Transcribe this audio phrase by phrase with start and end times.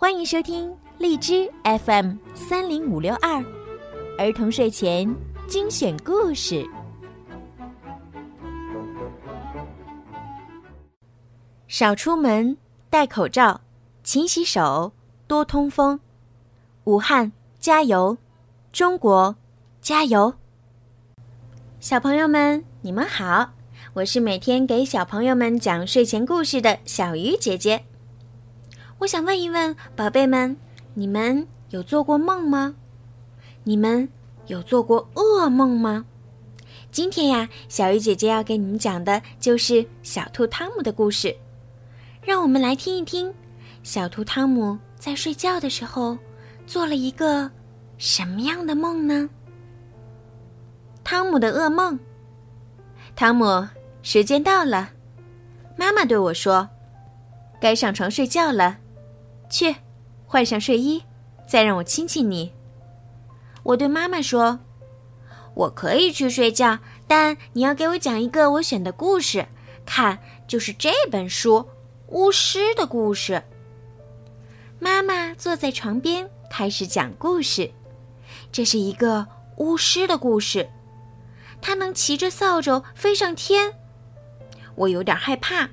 [0.00, 3.44] 欢迎收听荔枝 FM 三零五六二
[4.16, 5.12] 儿童睡前
[5.48, 6.64] 精选故事。
[11.66, 12.56] 少出门，
[12.88, 13.60] 戴口罩，
[14.04, 14.92] 勤洗手，
[15.26, 15.98] 多通风。
[16.84, 18.16] 武汉加油，
[18.70, 19.34] 中国
[19.80, 20.32] 加油！
[21.80, 23.50] 小朋友们，你们好，
[23.94, 27.84] 我是每天给小朋友们讲睡前故事的小鱼姐姐。
[28.98, 30.56] 我想问一问宝贝们，
[30.94, 32.74] 你们有做过梦吗？
[33.62, 34.08] 你们
[34.46, 36.04] 有做过噩梦吗？
[36.90, 41.34] 今天呀，小鱼姐姐要给你们讲的就是小兔汤姆的故事。
[42.22, 43.32] 让我们来听一听，
[43.84, 46.18] 小兔汤姆在睡觉的时候
[46.66, 47.48] 做了一个
[47.98, 49.30] 什么样的梦呢？
[51.04, 51.96] 汤姆的噩梦。
[53.14, 53.68] 汤姆，
[54.02, 54.90] 时间到了，
[55.76, 56.68] 妈妈对我说
[57.60, 58.78] ：“该上床睡觉了。”
[59.48, 59.76] 去，
[60.26, 61.02] 换上睡衣，
[61.46, 62.52] 再让我亲亲你。
[63.62, 64.60] 我对妈妈说
[65.54, 69.46] ：“我可以去睡觉，但你要给我讲一个我选的故事。
[69.84, 71.56] 看，就是这本书
[72.08, 73.34] 《巫师的故事》。”
[74.80, 77.70] 妈妈坐在床边开始讲故事。
[78.52, 79.26] 这是一个
[79.56, 80.68] 巫师的故事，
[81.60, 83.72] 他能骑着扫帚飞上天。
[84.76, 85.68] 我有点害怕，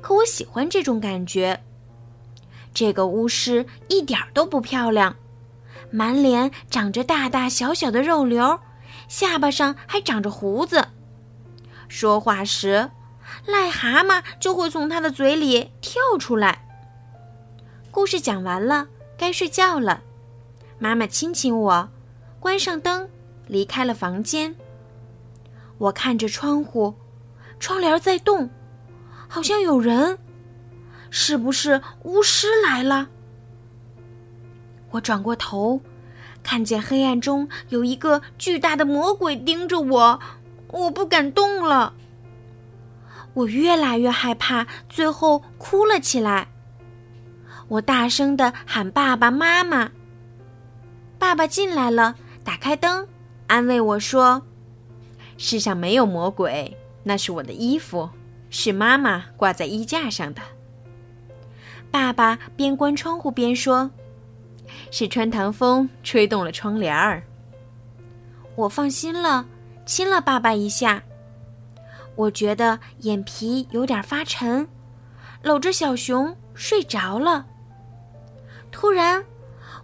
[0.00, 1.60] 可我喜欢这种感觉。
[2.76, 5.16] 这个巫师一点都不漂亮，
[5.90, 8.60] 满脸长着大大小小的肉瘤，
[9.08, 10.88] 下巴上还长着胡子。
[11.88, 12.90] 说话时，
[13.46, 16.68] 癞蛤蟆就会从他的嘴里跳出来。
[17.90, 20.02] 故事讲完了，该睡觉了。
[20.78, 21.88] 妈妈亲亲我，
[22.38, 23.08] 关上灯，
[23.46, 24.54] 离开了房间。
[25.78, 26.94] 我看着窗户，
[27.58, 28.50] 窗帘在动，
[29.26, 30.18] 好像有人。
[31.10, 33.08] 是不是巫师来了？
[34.90, 35.80] 我转过头，
[36.42, 40.20] 看见黑暗中有一个巨大的魔鬼盯着我，
[40.68, 41.94] 我不敢动了。
[43.34, 46.48] 我越来越害怕，最后哭了起来。
[47.68, 49.90] 我大声的喊爸爸妈妈。
[51.18, 53.06] 爸爸进来了，打开灯，
[53.46, 54.40] 安慰我说
[55.36, 58.08] ：“世上没有魔鬼，那是我的衣服，
[58.48, 60.40] 是妈妈挂在衣架上的。”
[61.96, 63.90] 爸爸边关窗户边说
[64.92, 67.22] ：“是穿堂风吹动了窗帘儿。”
[68.54, 69.46] 我放心了，
[69.86, 71.02] 亲了爸爸一下。
[72.14, 74.68] 我觉得眼皮有点发沉，
[75.40, 77.46] 搂着小熊睡着了。
[78.70, 79.24] 突然，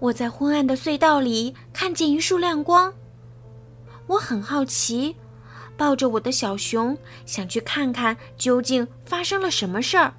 [0.00, 2.92] 我在昏暗的隧道里看见一束亮光。
[4.08, 5.14] 我很好奇，
[5.76, 10.12] 抱着我的小熊，想去看看究竟发生了什么事儿。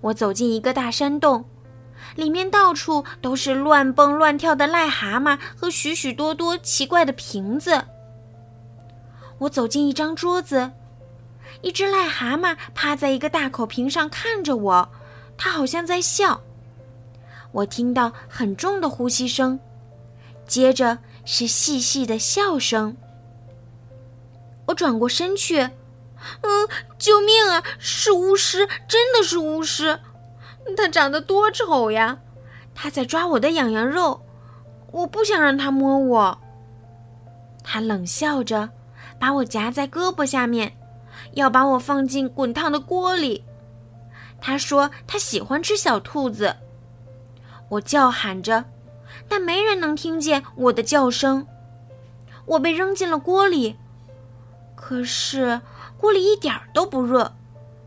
[0.00, 1.44] 我走进一个大山洞，
[2.16, 7.84] 里面到处都是乱蹦乱跳的癞蛤蟆和许许多多奇怪的瓶子。
[9.38, 10.70] 我走进一张桌子，
[11.62, 14.88] 一只癞蛤蟆趴在一个大口瓶上看着我，
[15.36, 16.40] 它好像在笑。
[17.52, 19.58] 我听到很重的呼吸声，
[20.46, 22.96] 接着是细细的笑声。
[24.66, 25.68] 我转过身去。
[26.42, 27.62] 嗯，救命啊！
[27.78, 29.98] 是巫师，真的是巫师。
[30.76, 32.18] 他长得多丑呀！
[32.74, 34.20] 他在抓我的痒痒肉，
[34.92, 36.38] 我不想让他摸我。
[37.64, 38.70] 他冷笑着，
[39.18, 40.76] 把我夹在胳膊下面，
[41.32, 43.44] 要把我放进滚烫的锅里。
[44.40, 46.56] 他说他喜欢吃小兔子。
[47.68, 48.64] 我叫喊着，
[49.28, 51.46] 但没人能听见我的叫声。
[52.46, 53.76] 我被扔进了锅里，
[54.74, 55.60] 可是。
[56.00, 57.30] 锅里一点都不热，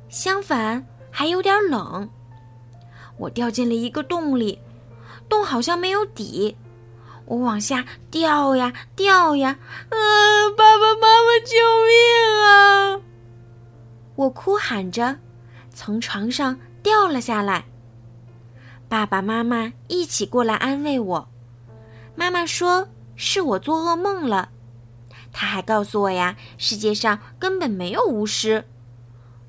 [0.07, 2.07] 相反还有点冷。
[3.17, 4.59] 我掉进了一个洞里，
[5.27, 6.55] 洞好像没有底，
[7.25, 9.57] 我往下掉呀掉呀，
[9.89, 11.57] 嗯，爸爸妈妈救
[11.87, 13.01] 命啊！
[14.15, 15.17] 我哭喊着，
[15.73, 17.65] 从床上掉了下来。
[18.87, 21.27] 爸爸妈妈一起过来安慰我。
[22.13, 24.49] 妈妈说是我做噩梦了。
[25.33, 28.63] 他还告诉我呀，世界上根本没有巫师，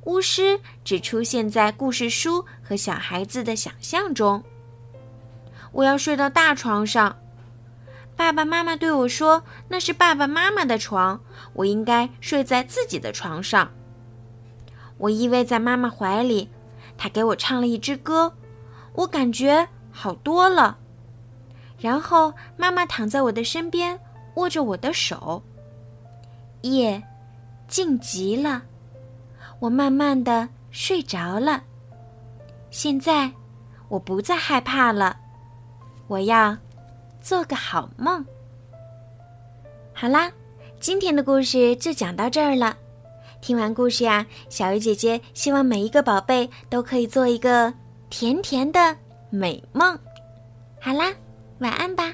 [0.05, 4.43] 巫师只出现在故事书和小孩子的想象中。
[5.73, 7.17] 我要睡到大床上，
[8.17, 11.21] 爸爸妈妈对我说那是爸爸妈妈的床，
[11.53, 13.71] 我应该睡在自己的床上。
[14.97, 16.49] 我依偎在妈妈怀里，
[16.97, 18.33] 她给我唱了一支歌，
[18.95, 20.79] 我感觉好多了。
[21.79, 24.01] 然后妈妈躺在我的身边，
[24.37, 25.43] 握着我的手。
[26.73, 27.03] 夜，
[27.69, 28.63] 静极了，
[29.59, 31.63] 我慢慢的睡着了。
[32.71, 33.31] 现在，
[33.89, 35.17] 我不再害怕了。
[36.07, 36.57] 我要
[37.21, 38.25] 做个好梦。
[39.93, 40.31] 好啦，
[40.81, 42.77] 今天的故事就讲到这儿了。
[43.41, 47.73] 听完故事呀，小鱼姐姐希望每一个宝贝都可以做一个
[48.09, 48.97] 甜甜的
[49.29, 49.99] 美梦。
[50.81, 51.13] 好啦，
[51.59, 52.13] 晚安吧。